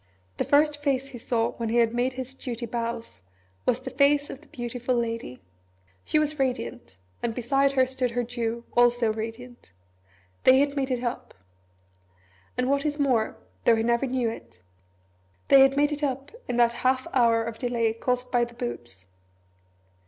The 0.37 0.43
first 0.43 0.81
face 0.81 1.09
he 1.09 1.19
saw 1.19 1.51
when 1.57 1.69
he 1.69 1.77
had 1.77 1.93
made 1.93 2.13
his 2.13 2.33
duty 2.33 2.65
bows 2.65 3.21
was 3.67 3.81
the 3.81 3.91
face 3.91 4.31
of 4.31 4.41
the 4.41 4.47
Beautiful 4.47 4.95
Lady. 4.95 5.43
She 6.05 6.17
was 6.17 6.39
radiant: 6.39 6.97
and 7.21 7.35
beside 7.35 7.73
her 7.73 7.85
stood 7.85 8.09
her 8.09 8.23
Jew, 8.23 8.63
also 8.75 9.13
radiant. 9.13 9.71
They 10.43 10.57
had 10.57 10.75
made 10.75 10.89
it 10.89 11.03
up. 11.03 11.35
And 12.57 12.67
what 12.67 12.83
is 12.83 12.97
more 12.97 13.37
though 13.65 13.75
he 13.75 13.83
never 13.83 14.07
knew 14.07 14.27
it 14.27 14.63
they 15.49 15.59
had 15.59 15.77
made 15.77 15.91
it 15.91 16.01
up 16.01 16.31
in 16.47 16.57
that 16.57 16.73
half 16.81 17.05
hour 17.13 17.43
of 17.43 17.59
delay 17.59 17.93
caused 17.93 18.31
by 18.31 18.43
the 18.43 18.55
Boots. 18.55 19.05